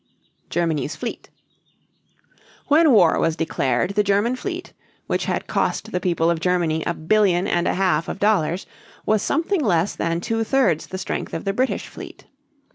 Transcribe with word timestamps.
GERMANY'S 0.49 0.95
FLEET. 0.95 1.29
When 2.69 2.91
war 2.91 3.19
was 3.19 3.35
declared 3.35 3.91
the 3.91 4.01
German 4.03 4.35
fleet, 4.35 4.73
which 5.05 5.25
had 5.25 5.45
cost 5.45 5.91
the 5.91 5.99
people 5.99 6.31
of 6.31 6.39
Germany 6.39 6.83
a 6.87 6.95
billion 6.95 7.45
and 7.47 7.67
a 7.67 7.75
half 7.75 8.07
of 8.09 8.17
dollars, 8.17 8.65
was 9.05 9.21
something 9.21 9.61
less 9.63 9.95
than 9.95 10.19
two 10.19 10.43
thirds 10.43 10.87
the 10.87 10.97
strength 10.97 11.35
of 11.35 11.45
the 11.45 11.53
British 11.53 11.85
fleet. 11.85 12.25